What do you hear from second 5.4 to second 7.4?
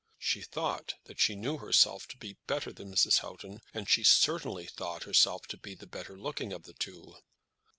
to be the better looking of the two.